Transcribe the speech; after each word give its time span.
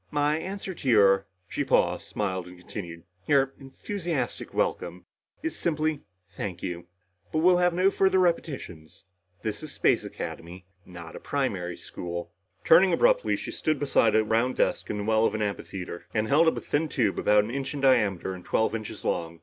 "My 0.09 0.39
answer 0.39 0.73
to 0.73 0.89
your" 0.89 1.27
she 1.47 1.63
paused, 1.63 2.05
smiled 2.07 2.47
and 2.47 2.57
continued, 2.57 3.03
"your 3.27 3.53
enthusiastic 3.59 4.51
welcome 4.51 5.05
is 5.43 5.55
simply 5.55 6.01
thank 6.27 6.63
you. 6.63 6.87
But 7.31 7.43
we'll 7.43 7.57
have 7.57 7.71
no 7.75 7.91
further 7.91 8.17
repetitions. 8.17 9.03
This 9.43 9.61
is 9.61 9.71
Space 9.73 10.03
Academy 10.03 10.65
not 10.87 11.15
a 11.15 11.19
primary 11.19 11.77
school!" 11.77 12.31
Turning 12.65 12.91
abruptly, 12.91 13.35
she 13.35 13.51
stood 13.51 13.77
beside 13.79 14.15
a 14.15 14.23
round 14.23 14.55
desk 14.55 14.89
in 14.89 14.97
the 14.97 15.03
well 15.03 15.27
of 15.27 15.35
an 15.35 15.43
amphitheater, 15.43 16.07
and 16.15 16.27
held 16.27 16.47
up 16.47 16.57
a 16.57 16.61
thin 16.61 16.89
tube 16.89 17.19
about 17.19 17.43
an 17.43 17.51
inch 17.51 17.75
in 17.75 17.81
diameter 17.81 18.33
and 18.33 18.43
twelve 18.43 18.73
inches 18.73 19.05
long. 19.05 19.39